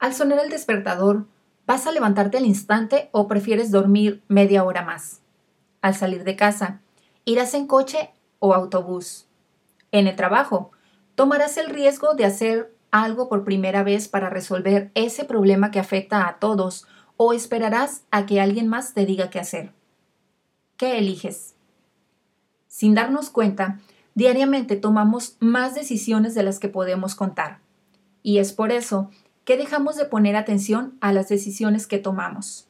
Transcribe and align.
Al 0.00 0.14
sonar 0.14 0.38
el 0.38 0.48
despertador, 0.48 1.26
¿vas 1.66 1.86
a 1.86 1.92
levantarte 1.92 2.38
al 2.38 2.46
instante 2.46 3.10
o 3.12 3.28
prefieres 3.28 3.70
dormir 3.70 4.22
media 4.28 4.64
hora 4.64 4.82
más? 4.82 5.20
Al 5.82 5.94
salir 5.94 6.24
de 6.24 6.36
casa, 6.36 6.80
¿irás 7.26 7.52
en 7.52 7.66
coche 7.66 8.10
o 8.38 8.54
autobús? 8.54 9.26
En 9.92 10.06
el 10.06 10.16
trabajo, 10.16 10.72
¿tomarás 11.16 11.58
el 11.58 11.68
riesgo 11.68 12.14
de 12.14 12.24
hacer 12.24 12.74
algo 12.90 13.28
por 13.28 13.44
primera 13.44 13.82
vez 13.82 14.08
para 14.08 14.30
resolver 14.30 14.90
ese 14.94 15.26
problema 15.26 15.70
que 15.70 15.80
afecta 15.80 16.26
a 16.26 16.38
todos 16.38 16.86
o 17.18 17.34
esperarás 17.34 18.04
a 18.10 18.24
que 18.24 18.40
alguien 18.40 18.68
más 18.68 18.94
te 18.94 19.04
diga 19.04 19.28
qué 19.28 19.38
hacer? 19.38 19.74
¿Qué 20.78 20.96
eliges? 20.96 21.56
Sin 22.68 22.94
darnos 22.94 23.28
cuenta, 23.28 23.80
diariamente 24.14 24.76
tomamos 24.76 25.36
más 25.40 25.74
decisiones 25.74 26.34
de 26.34 26.42
las 26.42 26.58
que 26.58 26.70
podemos 26.70 27.14
contar. 27.14 27.60
Y 28.22 28.38
es 28.38 28.54
por 28.54 28.72
eso 28.72 29.10
que 29.50 29.56
dejamos 29.56 29.96
de 29.96 30.04
poner 30.04 30.36
atención 30.36 30.96
a 31.00 31.12
las 31.12 31.28
decisiones 31.28 31.88
que 31.88 31.98
tomamos. 31.98 32.68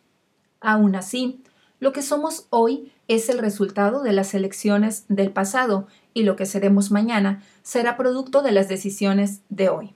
Aún 0.63 0.97
así, 0.97 1.45
lo 1.79 1.93
que 1.93 2.01
somos 2.01 2.47
hoy 2.49 2.91
es 3.07 3.29
el 3.29 3.39
resultado 3.39 4.03
de 4.03 4.15
las 4.15 4.33
elecciones 4.33 5.05
del 5.09 5.31
pasado 5.31 5.89
y 6.15 6.23
lo 6.23 6.37
que 6.37 6.47
seremos 6.47 6.91
mañana 6.91 7.43
será 7.63 7.99
producto 7.99 8.41
de 8.41 8.53
las 8.53 8.71
decisiones 8.71 9.43
de 9.51 9.69
hoy. 9.69 9.95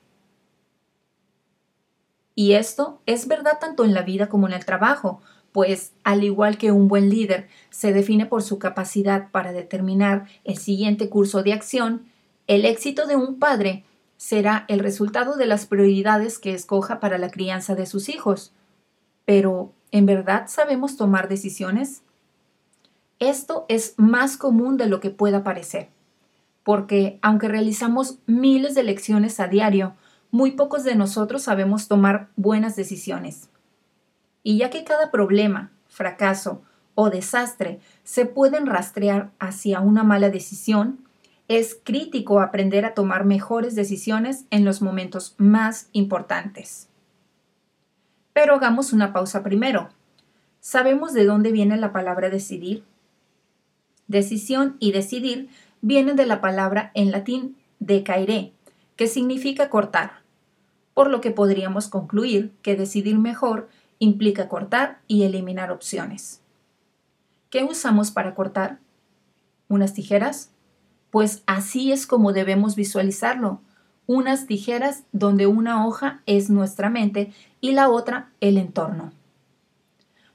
Y 2.35 2.53
esto 2.53 3.01
es 3.07 3.29
verdad 3.29 3.59
tanto 3.59 3.87
en 3.87 3.95
la 3.95 4.03
vida 4.03 4.29
como 4.29 4.47
en 4.47 4.53
el 4.53 4.67
trabajo, 4.67 5.23
pues 5.53 5.95
al 6.03 6.23
igual 6.23 6.59
que 6.59 6.71
un 6.71 6.89
buen 6.89 7.09
líder 7.09 7.49
se 7.71 7.95
define 7.95 8.27
por 8.27 8.43
su 8.43 8.59
capacidad 8.59 9.31
para 9.31 9.53
determinar 9.53 10.27
el 10.45 10.59
siguiente 10.59 11.09
curso 11.09 11.43
de 11.43 11.55
acción, 11.55 12.05
el 12.47 12.67
éxito 12.67 13.07
de 13.07 13.17
un 13.17 13.39
padre 13.39 13.87
será 14.25 14.65
el 14.69 14.79
resultado 14.79 15.37
de 15.37 15.45
las 15.45 15.67
prioridades 15.67 16.39
que 16.39 16.55
escoja 16.55 16.99
para 16.99 17.19
la 17.19 17.29
crianza 17.29 17.75
de 17.75 17.85
sus 17.85 18.09
hijos. 18.09 18.55
Pero, 19.27 19.75
¿en 19.91 20.07
verdad 20.07 20.47
sabemos 20.47 20.97
tomar 20.97 21.29
decisiones? 21.29 22.01
Esto 23.19 23.67
es 23.69 23.93
más 23.99 24.39
común 24.39 24.79
de 24.79 24.87
lo 24.87 24.99
que 25.01 25.11
pueda 25.11 25.45
parecer, 25.45 25.91
porque 26.63 27.19
aunque 27.21 27.49
realizamos 27.49 28.17
miles 28.25 28.75
de 28.75 28.85
lecciones 28.85 29.41
a 29.41 29.49
diario, 29.49 29.95
muy 30.31 30.53
pocos 30.53 30.85
de 30.85 30.95
nosotros 30.95 31.43
sabemos 31.43 31.87
tomar 31.87 32.31
buenas 32.35 32.77
decisiones. 32.77 33.51
Y 34.43 34.57
ya 34.57 34.71
que 34.71 34.85
cada 34.85 35.11
problema, 35.11 35.71
fracaso 35.87 36.63
o 36.95 37.11
desastre 37.11 37.79
se 38.05 38.25
pueden 38.25 38.65
rastrear 38.65 39.33
hacia 39.39 39.81
una 39.81 40.03
mala 40.03 40.31
decisión, 40.31 41.04
es 41.49 41.79
crítico 41.83 42.41
aprender 42.41 42.85
a 42.85 42.95
tomar 42.95 43.25
mejores 43.25 43.75
decisiones 43.75 44.45
en 44.51 44.65
los 44.65 44.83
momentos 44.83 45.35
más 45.39 45.89
importantes. 45.93 46.89
Pero 48.33 48.55
hagamos 48.55 48.93
una 48.93 49.13
pausa 49.13 49.43
primero. 49.43 49.91
¿Sabemos 50.61 51.13
de 51.13 51.25
dónde 51.25 51.53
viene 51.53 51.77
la 51.77 51.93
palabra 51.93 52.31
decidir? 52.31 52.85
Decisión 54.09 54.77
y 54.81 54.93
decidir 54.93 55.49
vienen 55.83 56.17
de 56.17 56.27
la 56.27 56.41
palabra 56.41 56.91
en 56.95 57.11
latín 57.11 57.57
decaere, 57.79 58.53
que 58.97 59.07
significa 59.07 59.69
cortar 59.69 60.25
por 60.95 61.11
lo 61.11 61.21
que 61.21 61.33
podríamos 61.33 61.89
concluir 61.89 62.53
que 62.63 62.77
decidir 62.77 63.19
mejor 63.19 63.69
implica 63.99 64.49
cortar 64.49 65.01
y 65.09 65.25
eliminar 65.25 65.73
opciones. 65.73 66.41
¿Qué 67.51 67.65
usamos 67.65 68.13
para 68.13 68.35
cortar? 68.35 68.79
¿Unas 69.69 69.93
tijeras? 69.93 70.51
Pues 71.15 71.45
así 71.47 71.93
es 71.93 72.09
como 72.09 72.33
debemos 72.33 72.75
visualizarlo. 72.75 73.61
Unas 74.09 74.49
tijeras 74.49 75.05
donde 75.13 75.47
una 75.47 75.87
hoja 75.87 76.23
es 76.27 76.51
nuestra 76.51 76.91
mente 76.91 77.33
y 77.61 77.71
la 77.71 77.89
otra 77.89 78.33
el 78.41 78.59
entorno. 78.59 79.13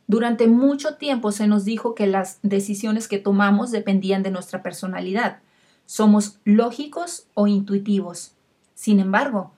Durante 0.07 0.47
mucho 0.47 0.95
tiempo 0.95 1.33
se 1.33 1.47
nos 1.47 1.65
dijo 1.65 1.95
que 1.95 2.07
las 2.07 2.39
decisiones 2.43 3.09
que 3.09 3.17
tomamos 3.17 3.71
dependían 3.71 4.23
de 4.23 4.31
nuestra 4.31 4.63
personalidad. 4.63 5.39
Somos 5.85 6.39
lógicos 6.45 7.27
o 7.33 7.47
intuitivos. 7.47 8.31
Sin 8.73 9.01
embargo, 9.01 9.51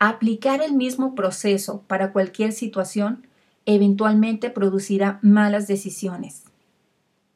Aplicar 0.00 0.62
el 0.62 0.74
mismo 0.74 1.16
proceso 1.16 1.82
para 1.88 2.12
cualquier 2.12 2.52
situación 2.52 3.26
eventualmente 3.66 4.48
producirá 4.48 5.18
malas 5.22 5.66
decisiones. 5.66 6.44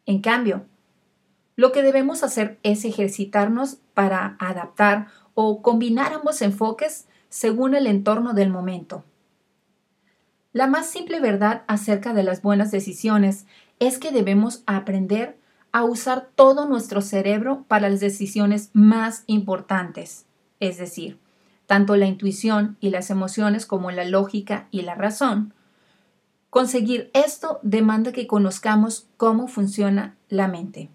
En 0.07 0.21
cambio, 0.21 0.65
lo 1.57 1.73
que 1.73 1.83
debemos 1.83 2.23
hacer 2.23 2.59
es 2.63 2.85
ejercitarnos 2.85 3.79
para 3.95 4.37
adaptar 4.39 5.09
o 5.35 5.63
combinar 5.63 6.13
ambos 6.13 6.43
enfoques 6.43 7.07
según 7.29 7.75
el 7.75 7.87
entorno 7.87 8.35
del 8.35 8.51
momento. 8.51 9.05
La 10.53 10.67
más 10.67 10.87
simple 10.87 11.21
verdad 11.21 11.63
acerca 11.67 12.13
de 12.13 12.23
las 12.23 12.43
buenas 12.43 12.71
decisiones 12.71 13.47
es 13.79 13.99
que 13.99 14.13
debemos 14.13 14.63
aprender 14.67 15.39
a 15.73 15.85
usar 15.85 16.29
todo 16.35 16.69
nuestro 16.69 17.01
cerebro 17.01 17.65
para 17.69 17.89
las 17.89 18.01
decisiones 18.01 18.71
más 18.75 19.25
importantes, 19.27 20.27
es 20.61 20.77
decir, 20.77 21.19
tanto 21.67 21.97
la 21.97 22.07
intuición 22.07 22.77
y 22.81 22.91
las 22.91 23.09
emociones 23.09 23.65
como 23.65 23.91
la 23.91 24.05
lógica 24.05 24.69
y 24.71 24.83
la 24.83 24.95
razón. 24.95 25.55
Conseguir 26.51 27.11
esto 27.15 27.61
demanda 27.63 28.13
que 28.13 28.27
conozcamos 28.27 29.09
cómo 29.17 29.49
funciona 29.49 30.17
la 30.29 30.49
mente. 30.49 30.91